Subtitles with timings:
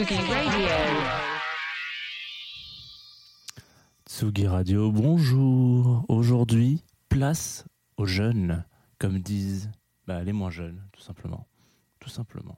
[0.00, 0.68] Radio.
[4.06, 6.04] Tsugi Radio, bonjour.
[6.08, 7.64] Aujourd'hui, place
[7.96, 8.64] aux jeunes,
[9.00, 9.72] comme disent
[10.06, 11.48] bah, les moins jeunes, tout simplement.
[11.98, 12.56] Tout simplement.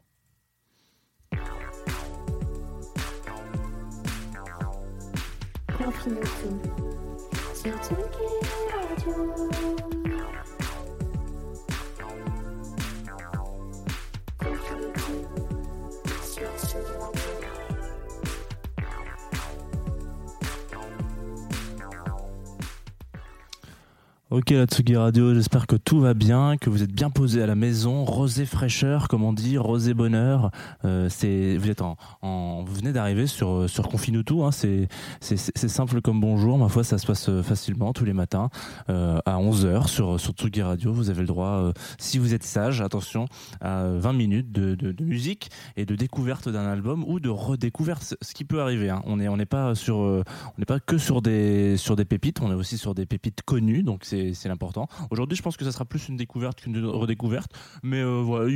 [24.31, 27.47] Ok, la Tsugi Radio, j'espère que tout va bien, que vous êtes bien posé à
[27.49, 28.05] la maison.
[28.05, 30.53] Rosé fraîcheur, comme on dit, rosé bonheur.
[30.85, 34.35] Euh, c'est, vous êtes en, en- vous venez d'arriver sur sur Confinutu.
[34.43, 34.87] Hein, c'est
[35.21, 35.37] c'est
[35.69, 36.59] simple comme bonjour.
[36.59, 38.51] Ma foi, ça se passe euh, facilement tous les matins
[38.89, 40.93] euh, à 11 h sur sur Tsugi Radio.
[40.93, 43.25] Vous avez le droit, euh, si vous êtes sage, attention,
[43.61, 48.05] à 20 minutes de, de, de musique et de découverte d'un album ou de redécouverte,
[48.05, 48.91] ce- ce qui peut arriver.
[48.91, 49.03] Hein.
[49.07, 50.23] On est on n'est pas sur euh,
[50.57, 53.43] on n'est pas que sur des sur des pépites, on est aussi sur des pépites
[53.43, 54.89] connues, donc c'est c'est l'important.
[55.11, 58.51] Aujourd'hui, je pense que ça sera plus une découverte qu'une redécouverte, mais euh, voilà,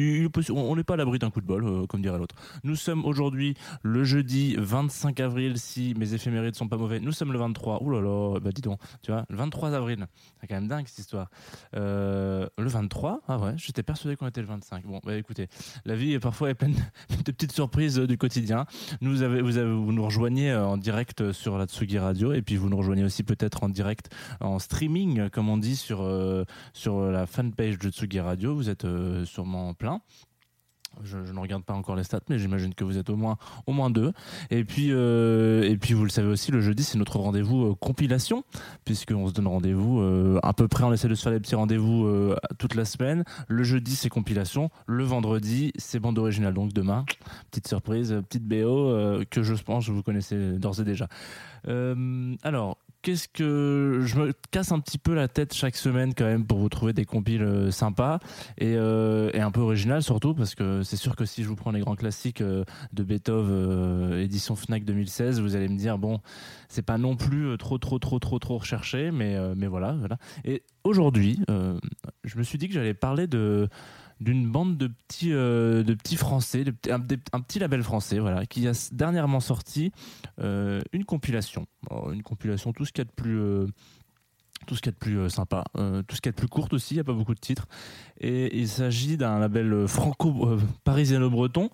[0.50, 2.34] on n'est pas à l'abri d'un coup de bol, euh, comme dirait l'autre.
[2.62, 7.00] Nous sommes aujourd'hui le jeudi 25 avril, si mes éphémérides sont pas mauvais.
[7.00, 7.82] Nous sommes le 23.
[7.82, 10.06] Ouh là là, bah dis donc, tu vois, le 23 avril.
[10.40, 11.28] C'est quand même dingue cette histoire.
[11.76, 14.84] Euh, le 23, ah ouais, j'étais persuadé qu'on était le 25.
[14.86, 15.48] Bon, bah écoutez,
[15.84, 16.74] la vie parfois est pleine
[17.24, 18.66] de petites surprises du quotidien.
[19.00, 22.68] Nous avez, vous, vous nous rejoignez en direct sur la Tsugi Radio et puis vous
[22.68, 24.10] nous rejoignez aussi peut-être en direct
[24.40, 28.54] en streaming, comme on dit sur, euh, sur la fanpage de Tsugi Radio.
[28.54, 30.00] Vous êtes euh, sûrement plein.
[31.02, 33.72] Je, ne regarde pas encore les stats, mais j'imagine que vous êtes au moins au
[33.72, 34.12] moins deux.
[34.50, 37.74] Et puis euh, et puis vous le savez aussi, le jeudi c'est notre rendez-vous euh,
[37.74, 38.44] compilation,
[38.84, 40.00] puisqu'on se donne rendez-vous
[40.44, 40.84] à peu près.
[40.84, 43.24] On essaie de se faire des petits rendez-vous toute la semaine.
[43.48, 46.54] Le jeudi c'est compilation, le vendredi c'est bande originale.
[46.54, 47.04] Donc demain,
[47.50, 48.92] petite surprise, petite BO
[49.30, 51.08] que je pense que vous connaissez d'ores et déjà.
[51.66, 56.46] Alors, qu'est-ce que je me casse un petit peu la tête chaque semaine quand même
[56.46, 58.18] pour vous trouver des compiles euh, sympas
[58.56, 61.54] et, euh, et un peu originales surtout parce que c'est sûr que si je vous
[61.54, 66.20] prends les grands classiques euh, de Beethoven édition Fnac 2016, vous allez me dire bon,
[66.70, 70.16] c'est pas non plus trop trop trop trop trop recherché, mais mais voilà voilà.
[70.44, 71.38] Et aujourd'hui,
[72.24, 73.68] je me suis dit que j'allais parler de
[74.20, 77.00] d'une bande de petits euh, de petits français, un,
[77.40, 79.92] petit label français, voilà, qui a dernièrement sorti
[80.40, 81.66] euh, une compilation,
[82.12, 83.66] une compilation, tout ce qu'il y a de plus euh,
[84.66, 86.96] tout ce de plus sympa, tout ce qu'il y a de plus courte aussi, il
[86.96, 87.66] n'y a pas beaucoup de titres.
[88.18, 91.68] Et il s'agit d'un label franco-parisiano-breton.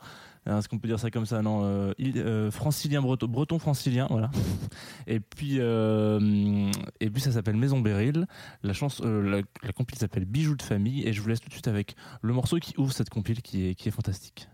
[0.47, 1.43] Est-ce qu'on peut dire ça comme ça?
[1.43, 4.31] Non, euh, euh, francilien breton, breton francilien, voilà.
[5.07, 6.71] Et puis, euh,
[7.01, 8.27] et puis ça s'appelle Maison Beryl.
[8.63, 11.07] La chance, euh, la, la compile s'appelle Bijoux de famille.
[11.07, 13.69] Et je vous laisse tout de suite avec le morceau qui ouvre cette compile, qui
[13.69, 14.49] est, qui est fantastique.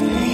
[0.00, 0.29] dream.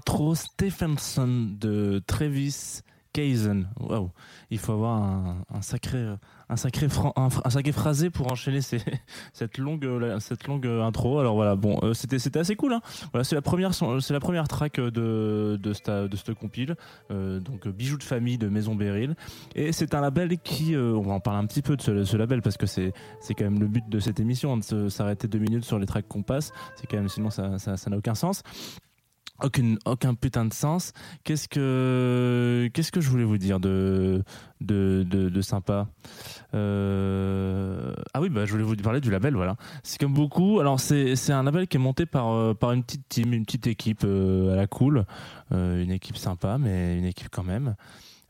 [0.00, 2.80] Intro Stephenson de Travis
[3.12, 3.68] Kaizen.
[3.78, 4.10] Waouh,
[4.50, 5.02] il faut avoir
[5.52, 6.02] un, sacré,
[6.48, 8.60] un sacré, un, sacré phrasé pour enchaîner
[9.34, 9.86] cette longue,
[10.20, 11.18] cette longue intro.
[11.18, 12.72] Alors voilà, bon, euh, c'était, c'était assez cool.
[12.72, 12.80] Hein.
[13.12, 16.76] Voilà, c'est la première, c'est la première track de de cette, de cette compile.
[17.10, 19.16] Euh, donc euh, bijoux de famille de Maison Beryl.
[19.54, 22.40] Et c'est un label qui, on va en parler un petit peu de ce, label
[22.40, 25.40] parce que c'est, c'est quand même le but de cette émission hein, de s'arrêter deux
[25.40, 26.52] minutes sur les tracks qu'on passe.
[26.76, 28.42] C'est quand même, sinon ça, ça n'a aucun sens.
[29.42, 30.92] Aucune, aucun putain de sens.
[31.24, 34.22] Qu'est-ce que, je voulais vous dire de,
[34.60, 35.88] de, sympa
[36.54, 37.94] euh...
[38.12, 39.56] Ah oui, bah, je voulais vous parler du label, voilà.
[39.82, 40.60] C'est comme beaucoup.
[40.60, 43.66] Alors, c'est, un label qui est monté par, euh, par une petite team, une petite
[43.66, 45.04] équipe euh, à la cool.
[45.52, 47.74] Une équipe sympa, mais une équipe quand même.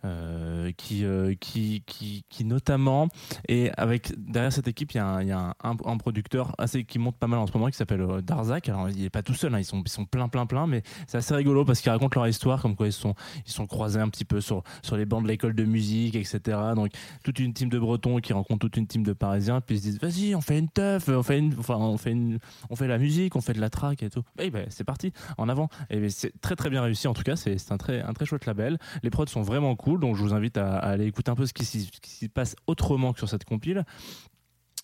[0.05, 3.09] Euh, qui, euh, qui, qui, qui notamment
[3.49, 6.85] et avec derrière cette équipe il y a un, y a un, un producteur assez
[6.85, 9.23] qui monte pas mal en ce moment qui s'appelle euh, Darzak alors il est pas
[9.23, 11.83] tout seul hein, ils sont ils sont plein plein plein mais c'est assez rigolo parce
[11.83, 13.15] qu'ils racontent leur histoire comme quoi ils sont
[13.47, 16.59] ils sont croisés un petit peu sur sur les bancs de l'école de musique etc
[16.75, 16.93] donc
[17.23, 19.85] toute une team de Bretons qui rencontrent toute une team de Parisiens puis ils se
[19.85, 22.39] disent vas-y on fait une teuf on fait une enfin on fait une
[22.71, 24.23] on fait de la musique on fait de la track et tout.
[24.39, 25.69] Et ben c'est parti en avant.
[25.91, 28.25] Et ben, c'est très très bien réussi en tout cas c'est un très un très
[28.25, 28.79] chouette label.
[29.03, 31.53] Les prods sont vraiment cool donc je vous invite à, aller écouter un peu ce
[31.53, 33.85] qui s'y passe autrement que sur cette compile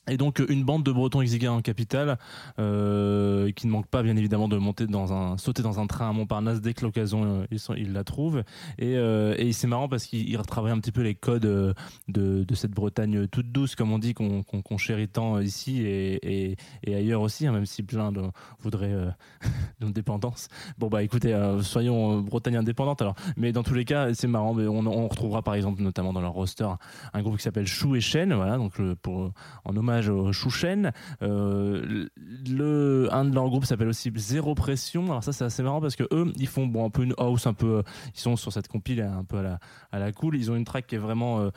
[0.08, 2.18] et donc une bande de Bretons exigeants en capitale
[2.58, 6.08] euh, qui ne manque pas bien évidemment de monter dans un sauter dans un train
[6.08, 8.44] à Montparnasse dès que l'occasion euh, ils, ils la trouvent.
[8.78, 11.74] Et, euh, et c'est marrant parce qu'ils ils retravaillent un petit peu les codes
[12.08, 17.46] de, cette Bretagne toute douce comme on dit qu'on chérit tant ici et, ailleurs aussi
[17.46, 18.22] hein, même si plein de,
[18.60, 19.10] voudraient euh,
[19.80, 20.48] d'indépendance
[20.78, 23.14] bon bah écoutez soyons Bretagne indépendante alors.
[23.36, 26.32] Mais dans tous les cas c'est marrant mais on, retrouvera par exemple notamment dans leur
[26.32, 26.68] roster
[27.12, 29.32] un groupe qui s'appelle Chou et Chêne voilà donc pour
[29.64, 30.92] en hommage au Chouchen.
[31.22, 32.06] Euh,
[32.48, 35.04] le, un de leurs groupes s'appelle aussi Zéro Pression.
[35.06, 37.46] Alors ça c'est assez marrant parce que eux ils font bon un peu une house
[37.46, 37.82] un peu euh,
[38.14, 39.58] ils sont sur cette compile un peu à la
[40.06, 40.36] à cool.
[40.36, 41.50] Ils ont une track qui est vraiment euh,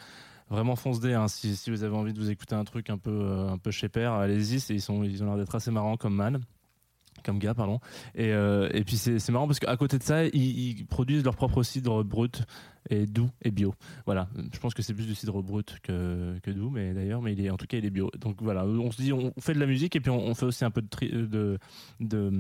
[0.50, 1.28] vraiment fonce dé hein.
[1.28, 4.14] si, vous avez envie de vous écouter un truc un peu un peu chez père
[4.14, 6.40] allez-y ils sont ils ont l'air d'être assez marrants comme man
[7.24, 7.80] comme gars pardon
[8.16, 11.62] et, et puis c'est marrant parce qu'à côté de ça ils, ils produisent leur propre
[11.62, 12.42] cidre brut
[12.90, 13.74] et doux et bio.
[14.06, 14.28] Voilà.
[14.54, 17.52] Je pense que c'est plus du cidre brut que, que doux mais d'ailleurs mais il
[17.52, 18.10] en tout cas il est bio.
[18.20, 18.66] Donc voilà.
[18.66, 20.82] On se dit on fait de la musique et puis on, fait aussi un peu
[20.82, 21.58] de, tri- de,
[22.00, 22.32] de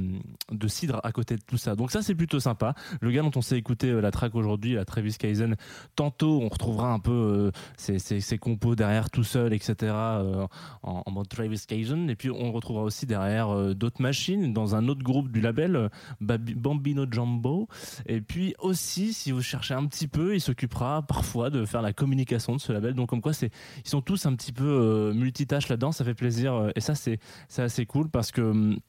[0.51, 1.75] de cidre à côté de tout ça.
[1.75, 2.73] Donc ça c'est plutôt sympa.
[3.01, 5.55] Le gars dont on s'est écouté euh, la track aujourd'hui la Travis Kaizen
[5.95, 10.47] tantôt on retrouvera un peu euh, ses, ses, ses compos derrière tout seul etc euh,
[10.83, 12.09] en, mode Travis Kaizen.
[12.09, 15.75] Et puis on retrouvera aussi derrière euh, d'autres machines dans un autre groupe du label
[15.75, 15.89] euh,
[16.21, 17.67] Bambino Jumbo
[18.05, 21.93] et puis aussi si vous cherchez un petit peu il s'occupera parfois de faire la
[21.93, 22.93] communication de ce label.
[22.93, 23.51] Donc comme quoi c'est
[23.83, 25.91] ils sont tous un petit peu euh, multitâches là-dedans.
[25.91, 27.19] Ça fait plaisir euh, et ça c'est
[27.49, 28.79] c'est assez cool parce que hum,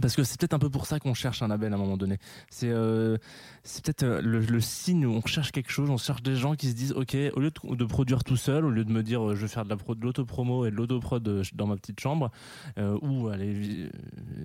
[0.00, 1.96] parce que c'est peut-être un peu pour ça qu'on cherche un label à un moment
[1.96, 2.18] donné.
[2.50, 3.18] C'est euh,
[3.82, 6.74] peut-être euh, le, signe où on cherche quelque chose, on cherche des gens qui se
[6.74, 9.42] disent ok, au lieu de, produire tout seul, au lieu de me dire euh, je
[9.42, 12.30] vais faire de la pro, de l'autopromo et de l'autoprod euh, dans ma petite chambre,
[13.02, 13.90] ou aller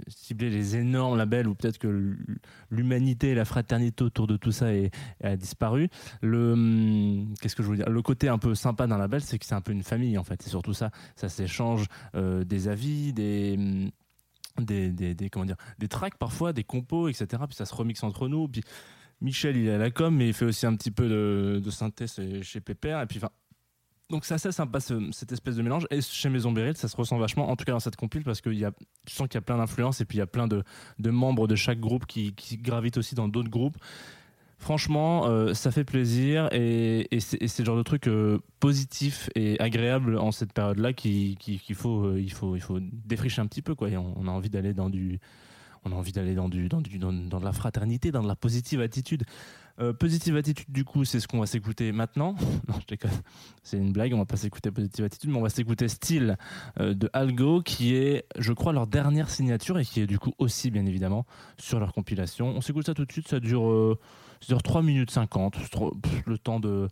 [0.07, 2.15] cibler les énormes labels, ou peut-être que
[2.69, 4.67] l'humanité et la fraternité autour de tout ça
[5.23, 5.89] a disparu.
[6.21, 7.89] Le hum, qu'est-ce que je veux dire?
[7.89, 10.23] Le côté un peu sympa d'un label, c'est que c'est un peu une famille en
[10.23, 10.41] fait.
[10.41, 10.91] C'est surtout ça.
[11.15, 13.91] Ça s'échange des avis, des hum,
[14.65, 18.03] des, des, des- comment dire des tracks parfois des compos etc puis ça se remixe
[18.03, 18.47] entre nous.
[18.47, 18.61] Puis
[19.21, 21.69] Michel il est à la com mais il fait aussi un petit peu de, de
[21.71, 23.29] synthèse chez- Pépère et puis enfin
[24.09, 25.85] donc c'est assez sympa ce- cette espèce de mélange.
[25.91, 28.39] Et chez Maison Beryl ça se ressent vachement en tout cas dans cette compile parce
[28.41, 28.71] qu'il y a
[29.05, 30.63] tu sens qu'il y a plein d'influences et puis il y a plein de,
[30.99, 33.77] de membres de chaque groupe qui, qui gravitent aussi dans d'autres groupes
[34.59, 40.17] Franchement, euh, ça fait plaisir et, c'est le genre de truc euh, positif et agréable
[40.17, 43.61] en cette période-là qui- qui- qu'il faut, euh, il faut, il faut défricher un petit
[43.61, 43.87] peu quoi.
[43.89, 45.19] On, a envie d'aller dans du,
[45.85, 48.35] on a envie d'aller dans du, dans du, dans, de la fraternité, dans de la
[48.35, 49.23] positive attitude.
[49.99, 52.33] Positive attitude, du coup, c'est ce qu'on va s'écouter maintenant.
[52.67, 53.11] Non, je déconne.
[53.61, 54.11] C'est une blague.
[54.15, 56.35] On va pas s'écouter positive attitude, mais on va s'écouter Style
[56.79, 60.71] de Algo, qui est, je crois, leur dernière signature et qui est du coup aussi,
[60.71, 61.27] bien évidemment,
[61.59, 62.47] sur leur compilation.
[62.47, 63.27] On s'écoute ça tout de suite.
[63.27, 63.97] Ça dure,
[64.45, 65.57] dure 3 minutes 50.
[65.61, 66.89] C'est trop- pff, Le temps de,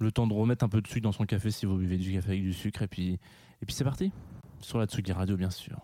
[0.00, 2.52] remettre un peu de sucre dans son café si vous buvez du café avec du
[2.52, 2.82] sucre.
[2.82, 3.18] Et puis,
[3.62, 4.12] et puis c'est parti.
[4.60, 5.78] Sur la Tsugi Radio, bien sûr.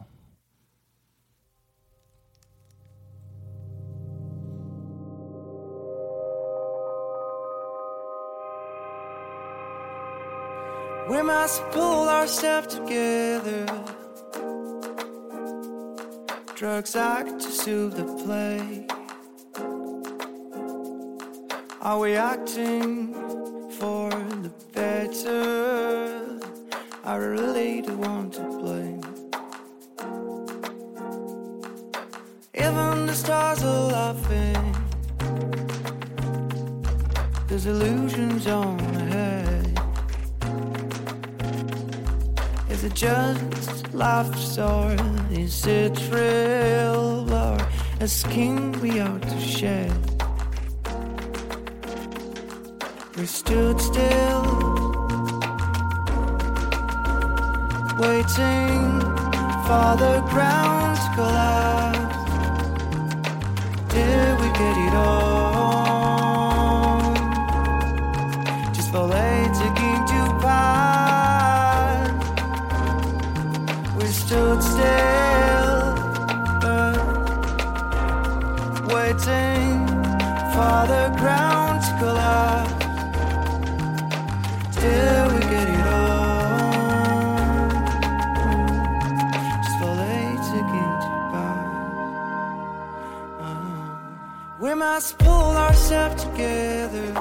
[11.08, 13.64] We must pull our stuff together.
[16.54, 18.86] Drugs act to soothe the play.
[21.88, 23.14] Are we acting
[23.78, 26.38] for the better?
[27.02, 29.00] I really don't want to blame.
[32.52, 34.76] Even the stars are laughing.
[37.46, 39.80] There's illusions on ahead.
[42.68, 44.94] Is it just life or
[45.30, 47.58] is it thrill or
[48.00, 50.17] a skin we ought to shed?
[53.18, 54.42] We stood still,
[57.98, 59.00] waiting
[59.66, 62.14] for the ground to collapse.
[63.92, 65.98] Did we get it all?
[68.72, 72.06] Just for late taking to pass.
[73.96, 75.80] We stood still,
[76.62, 76.96] uh,
[78.94, 79.88] waiting
[80.54, 81.57] for the ground
[94.78, 97.12] must pull ourselves together.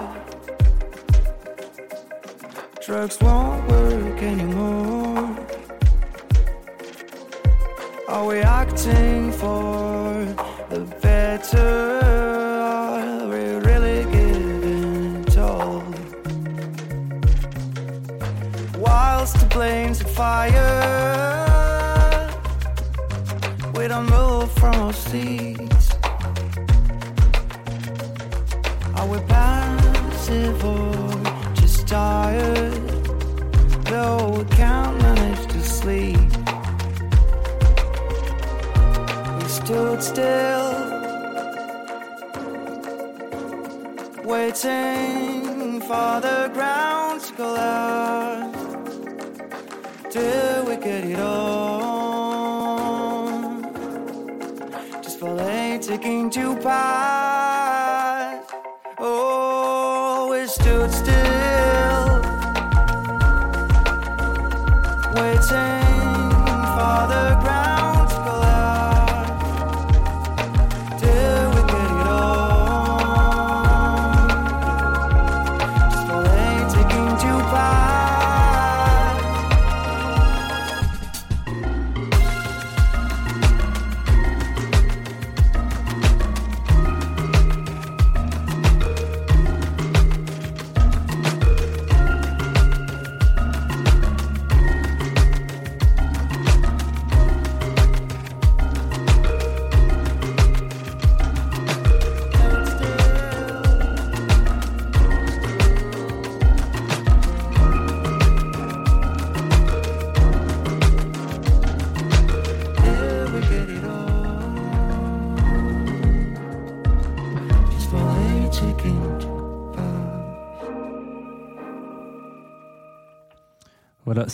[2.85, 5.35] Drugs won't work anymore.
[8.07, 10.23] Are we acting for
[10.69, 11.99] the better?
[12.03, 15.83] Are we really giving it all?
[18.77, 20.59] Whilst the flames of fire,
[23.75, 25.56] we don't move from our seats.
[40.07, 40.71] Still,
[44.23, 48.63] waiting for the ground to collapse.
[50.09, 52.47] Till we get it all.
[55.03, 57.16] Just for late taking to pass.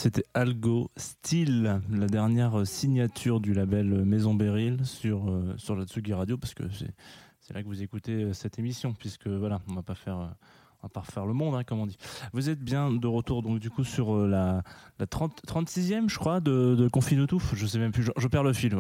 [0.04, 5.78] C'était Algo Style, la dernière euh, signature du label euh, Maison Beryl sur, euh, sur
[5.78, 6.64] la Tsugi Radio, parce que
[7.40, 10.36] c'est là que vous écoutez euh, cette émission, puisque voilà, on va pas faire.
[10.84, 11.98] On va pas refaire le monde, hein, comme on dit.
[12.34, 14.64] Vous êtes bien de retour, donc du coup, sur euh, la,
[15.00, 17.42] la 30, 36e, je crois, de, de Confine tout.
[17.54, 18.76] Je sais même plus, je, perds le fil.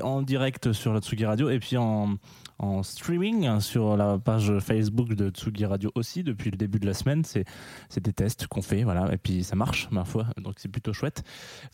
[0.00, 2.14] En direct sur la Tsugi Radio, et puis en,
[2.58, 6.86] en streaming hein, sur la page Facebook de Tsugi Radio aussi, depuis le début de
[6.86, 7.24] la semaine.
[7.24, 7.44] C'est
[8.00, 11.24] des tests qu'on fait, voilà, et puis ça marche, ma foi, donc c'est plutôt chouette.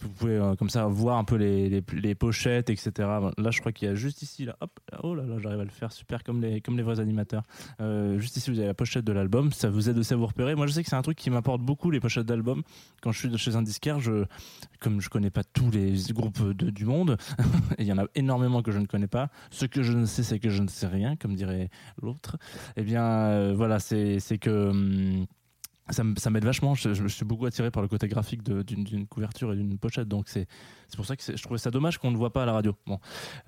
[0.00, 2.92] Vous pouvez euh, comme ça voir un peu les, les, pochettes, etc.
[2.98, 4.56] Là, je crois qu'il y a juste ici, là,
[5.02, 7.42] oh là là, j'arrive à le faire super comme les, comme les vrais animateurs.
[7.80, 10.26] Euh, juste ici, vous avez la pochette de l'album, ça vous aide aussi à vous
[10.26, 10.54] repérer.
[10.54, 12.62] Moi, je sais que c'est un truc qui m'apporte beaucoup, les pochettes d'albums.
[13.02, 14.24] Quand je suis chez un disquaire, je,
[14.80, 17.16] comme je connais pas tous les groupes de- du monde,
[17.78, 20.22] il y en a énormément que je ne connais pas, ce que je ne sais,
[20.22, 21.68] c'est que je ne sais rien, comme dirait
[22.02, 22.36] l'autre.
[22.76, 24.70] Eh bien, euh, voilà, c'est que.
[24.70, 25.26] hum,
[25.90, 26.74] ça m'aide vachement.
[26.74, 30.08] Je, suis beaucoup attiré par le côté graphique d'une couverture et d'une pochette.
[30.08, 30.46] Donc, c'est
[30.96, 32.74] pour ça que je trouvais ça dommage qu'on ne le voit pas à la radio.
[32.86, 32.98] Bon.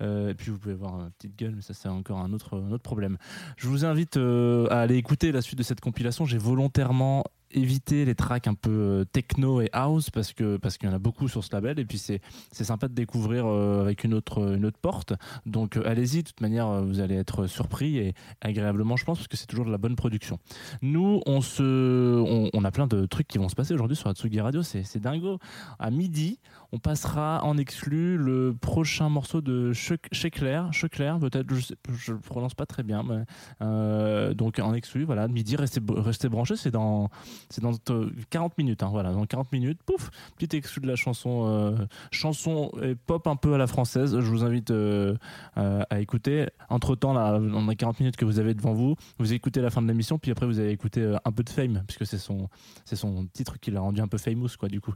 [0.01, 2.57] Euh, et puis, vous pouvez voir une petite gueule, mais ça, c'est encore un autre,
[2.57, 3.17] autre problème.
[3.57, 6.25] Je vous invite euh, à aller écouter la suite de cette compilation.
[6.25, 10.89] J'ai volontairement évité les tracks un peu euh, techno et house parce que parce qu'il
[10.89, 13.81] y en a beaucoup sur ce label et puis c'est c'est sympa de découvrir euh,
[13.81, 15.13] avec une autre une autre porte.
[15.45, 19.27] Donc euh, allez-y de toute manière vous allez être surpris et agréablement je pense parce
[19.27, 20.39] que c'est toujours de la bonne production.
[20.81, 24.07] Nous on se on, on a plein de trucs qui vont se passer aujourd'hui sur
[24.09, 25.39] Atsugi Radio c'est c'est dingo.
[25.79, 26.39] À midi
[26.71, 32.65] on passera en exclu le prochain morceau de Checler Checler peut-être je le prononce pas
[32.65, 33.23] très bien mais
[33.61, 37.09] euh, donc en exclu voilà midi restez restez branchés c'est dans
[37.49, 40.95] C'est dans euh, 40 minutes, hein, voilà, dans 40 minutes, pouf, petit extrait de la
[40.95, 41.75] chanson, euh,
[42.11, 44.19] chanson et pop un peu à la française.
[44.19, 45.15] Je vous invite euh,
[45.55, 46.47] à, écouter.
[46.69, 49.69] Entre temps, là, dans les 40 minutes que vous avez devant vous, vous écoutez la
[49.69, 52.17] fin de l'émission, puis après vous allez écouter euh, un peu de Fame, puisque c'est
[52.17, 52.49] son,
[52.85, 54.93] c'est son titre qui l'a rendu un peu famous, quoi, du coup.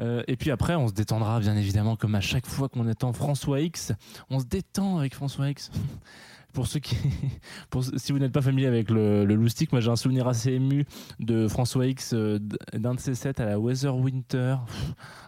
[0.00, 3.02] Euh, et puis après, on se détendra, bien évidemment, comme à chaque fois qu'on est
[3.02, 3.92] en François X.
[4.30, 5.72] On se détend avec François X.
[6.52, 6.96] Pour ceux qui,
[7.96, 10.84] si vous n'êtes pas familier avec le, le loustic, moi j'ai un souvenir assez ému
[11.18, 12.38] de François X, euh,
[12.72, 14.56] d'un de ses sets à la Weather Winter.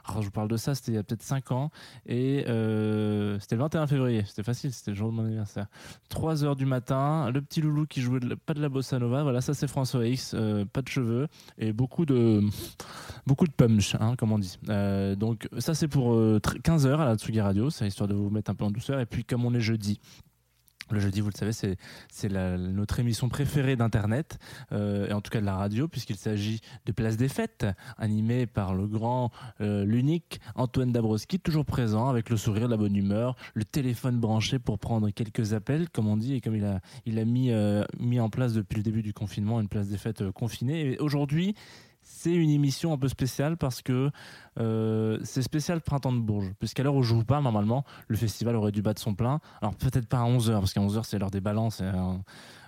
[0.04, 1.70] Alors, je vous parle de ça, c'était il y a peut-être 5 ans.
[2.06, 5.66] Et euh, c'était le 21 février, c'était facile, c'était le jour de mon anniversaire.
[6.08, 9.40] 3 heures du matin, le petit loulou qui jouait pas de la bossa nova, voilà,
[9.40, 12.42] ça c'est François X, euh, pas de cheveux et beaucoup de,
[13.56, 14.58] punch, hein, comme on dit.
[15.16, 18.14] Donc ça c'est pour euh, tr- 15 heures à la Tsugi Radio, c'est histoire de
[18.14, 18.98] vous mettre un peu en douceur.
[19.00, 20.00] Et puis comme on est jeudi,
[20.92, 24.38] le jeudi, vous le savez, c'est notre émission préférée d'Internet,
[24.72, 27.66] euh, et en tout cas de la radio, puisqu'il s'agit de Place des Fêtes,
[27.98, 32.96] animée par le grand, euh, l'unique Antoine Dabrowski, toujours présent, avec le sourire, la bonne
[32.96, 37.24] humeur, le téléphone branché pour prendre quelques appels, comme on dit, et comme il a,
[37.24, 40.92] mis, euh, mis en place depuis le début du confinement une Place des Fêtes confinée.
[40.92, 41.54] Et aujourd'hui,
[42.22, 44.10] c'est une émission un peu spéciale parce que
[44.60, 46.52] euh, c'est spécial Printemps de Bourges.
[46.60, 49.40] Puisqu'à l'heure où je vous parle, normalement, le festival aurait dû battre son plein.
[49.60, 51.80] Alors peut-être pas à 11h, parce qu'à 11h, c'est l'heure des balances.
[51.80, 51.92] Et, euh,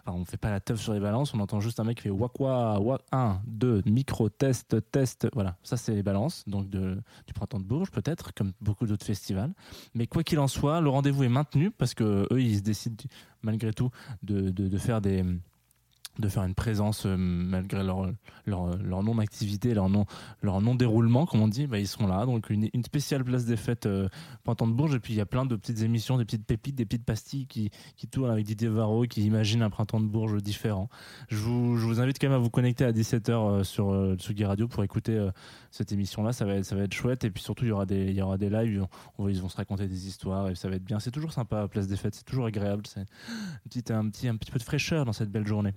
[0.05, 2.03] enfin, on fait pas la teuf sur les balances, on entend juste un mec qui
[2.05, 5.29] fait wakwa, wa 1, 2, micro, test, test.
[5.35, 9.53] Voilà, ça c'est les balances donc du Printemps de Bourges, peut-être, comme beaucoup d'autres festivals.
[9.95, 13.05] Mais quoi qu'il en soit, le rendez-vous est maintenu parce que eux, ils se décident
[13.43, 13.91] malgré tout
[14.23, 15.23] de faire des
[16.19, 18.11] de faire une présence euh, malgré leur,
[18.47, 20.07] leur, leur non-activité, leur non,
[20.43, 22.25] leur non-déroulement, comme on dit, bah, ils seront là.
[22.27, 24.09] Donc une, une spéciale place des fêtes euh,
[24.45, 24.95] Printemps de Bourges.
[24.95, 27.47] Et puis il y a plein de petites émissions, des petites pépites, des petites pastilles
[27.47, 30.89] qui, qui tournent avec Didier Varro, qui imagine un Printemps de Bourges différent.
[31.29, 34.45] Je vous, je vous invite quand même à vous connecter à 17h sur euh, Tsugi
[34.45, 35.31] Radio pour écouter euh,
[35.71, 36.33] cette émission-là.
[36.33, 37.25] Ça va, être, ça va être chouette.
[37.25, 38.87] Et puis surtout, il y aura des, il y aura des lives.
[39.19, 41.01] On ils vont se raconter des histoires et ça va être bien.
[41.01, 42.15] C'est toujours sympa, Place des Fêtes.
[42.15, 42.87] C'est toujours agréable.
[42.87, 43.05] C'est un
[43.69, 45.75] petit, un, petit, un petit peu de fraîcheur dans cette belle journée.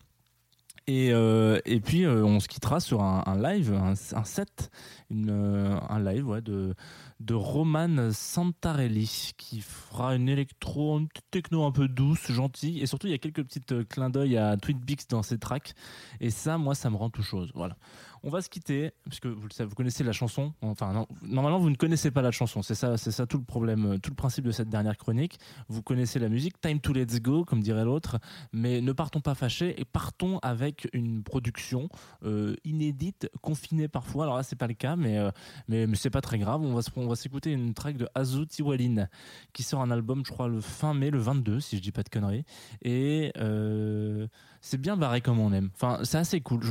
[0.89, 4.71] Et, euh, et puis euh, on se quittera sur un, live, un, set,
[5.12, 11.89] euh, un live de, Roman Santarelli qui fera une électro, une petite techno un peu
[11.89, 12.82] douce, gentille.
[12.82, 15.73] Et surtout, il y a quelques petites euh, clins d'œil à Twin dans ses tracks.
[16.21, 17.52] Et ça, moi, ça me rend tout chose.
[17.54, 17.76] Voilà.
[18.23, 20.53] On va se quitter, puisque vous le savez, vous connaissez la chanson.
[20.62, 22.62] Enfin, normalement, vous ne connaissez pas la chanson.
[22.62, 25.39] C'est ça, c'est ça tout le problème, euh, tout le principe de cette dernière chronique.
[25.67, 28.19] Vous connaissez la musique, Time to Let's Go, comme dirait l'autre.
[28.51, 31.89] Mais ne partons pas fâchés et partons avec une production
[32.23, 34.23] euh, inédite, confinée parfois.
[34.25, 35.32] Alors là, c'est pas le cas, mais, euh,
[35.67, 36.62] mais, c'est pas très grave.
[36.62, 39.08] On va, on va s'écouter une track de Azu Tiwalin,
[39.53, 42.03] qui sort un album, je crois, le fin mai, le 22, si je dis pas
[42.03, 42.45] de conneries.
[42.82, 44.27] Et euh,
[44.62, 45.70] c'est bien barré comme on aime.
[45.74, 46.62] Enfin, c'est assez cool.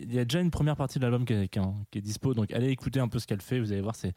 [0.00, 3.00] Il y a déjà une première partie de l'album qui, est- dispo, donc allez écouter
[3.00, 3.60] un peu ce qu'elle fait.
[3.60, 4.14] Vous allez voir, c'est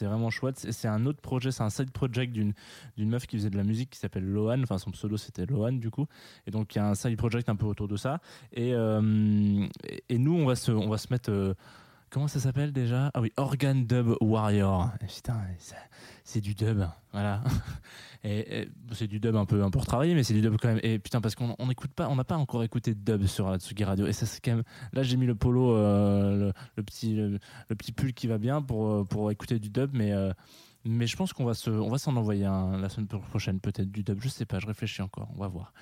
[0.00, 0.58] vraiment chouette.
[0.70, 2.54] C'est- un autre projet, c'est un side project d'une
[2.98, 4.62] meuf qui faisait de la musique qui s'appelle Lohan.
[4.62, 6.06] Enfin, son pseudo c'était Lohan du coup.
[6.46, 8.20] Et donc il y a un side project un peu autour de ça.
[8.52, 11.54] Et euh, nous, on va se on va se mettre euh,
[12.12, 13.10] Comment ça s'appelle déjà?
[13.14, 14.90] Ah oui, Organ Dub Warrior.
[15.02, 15.76] Et putain, ça-
[16.24, 17.42] c'est du dub, voilà.
[18.92, 20.78] C'est du dub un peu, un peu retravaillé, mais c'est du dub quand même.
[20.84, 23.50] Et putain, parce qu'on on écoute pas, on n'a pas encore écouté de dub sur
[23.50, 24.06] la Tsugi Radio.
[24.06, 24.62] Et ça, c'est quand même.
[24.92, 27.40] Là, j'ai mis le polo, euh, le, le petit, le,
[27.74, 30.12] petit pull qui va bien pour euh, pour écouter du dub, mais.
[30.12, 30.32] euh,
[30.84, 34.04] mais je pense qu'on va se, va s'en envoyer un la semaine prochaine peut-être du
[34.04, 34.20] dub.
[34.20, 35.28] Je sais pas, je réfléchis encore.
[35.34, 35.72] On va voir.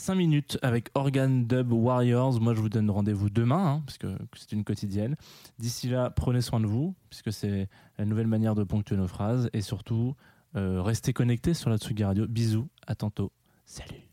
[0.00, 2.40] 5 minutes avec Organ Dub Warriors.
[2.40, 5.14] Moi, je vous donne rendez-vous demain, hein, parce que c'est une quotidienne.
[5.58, 9.50] D'ici là, prenez soin de vous, puisque c'est la nouvelle manière de ponctuer nos phrases.
[9.52, 10.14] Et surtout,
[10.56, 12.26] euh, restez connectés sur la Tsugi Radio.
[12.26, 13.30] Bisous, à tantôt.
[13.66, 14.09] Salut.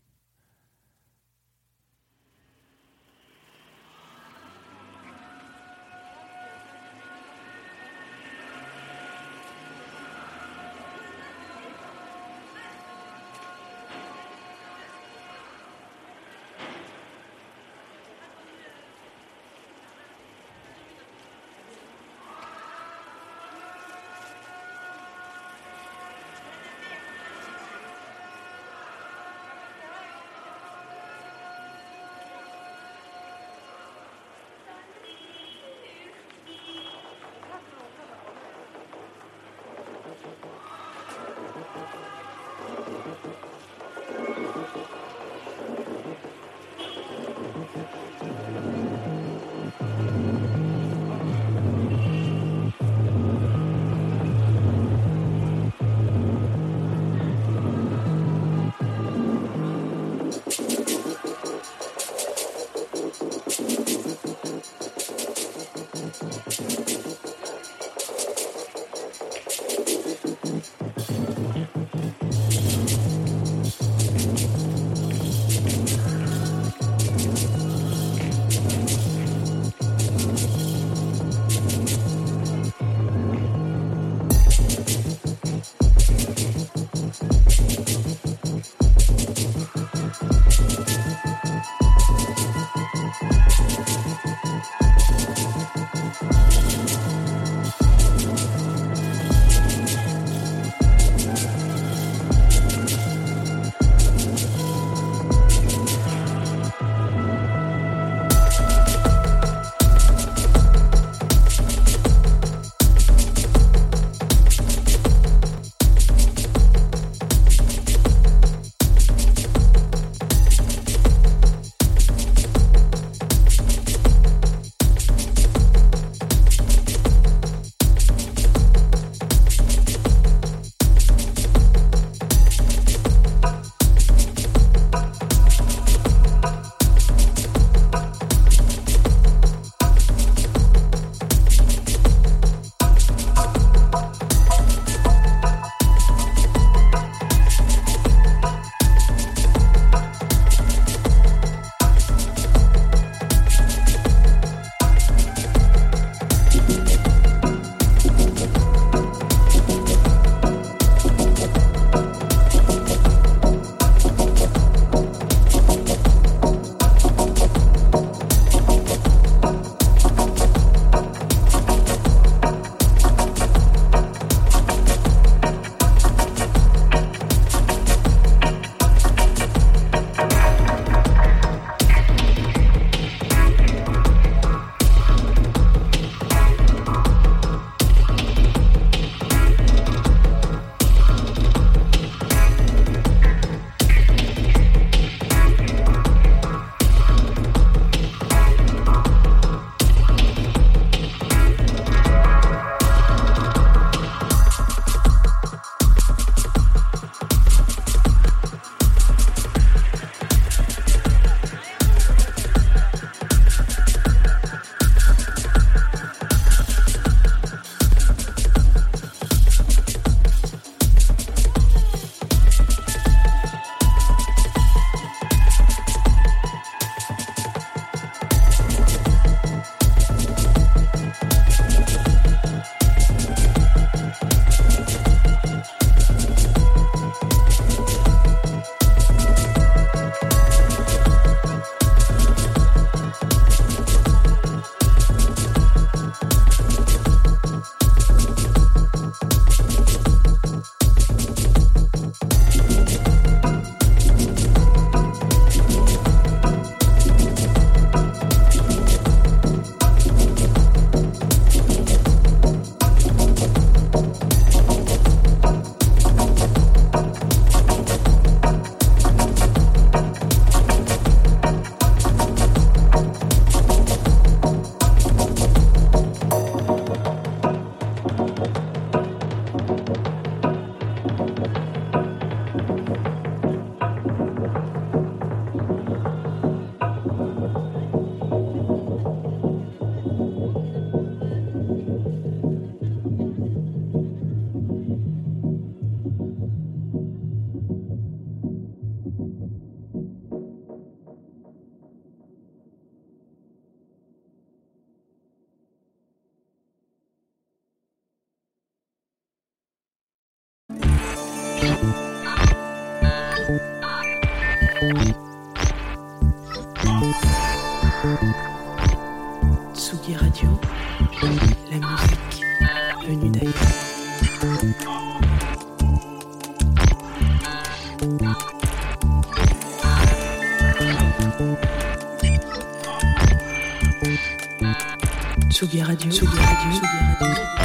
[334.57, 337.57] Tsugi Radio, Tsugi Radio, Tsugi Radio.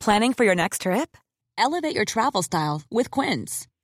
[0.00, 1.16] Planning for your next trip?
[1.58, 3.66] Elevate your travel style with Quince.